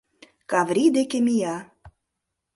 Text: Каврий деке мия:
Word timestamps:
Каврий 0.49 0.91
деке 0.97 1.17
мия: 1.27 1.55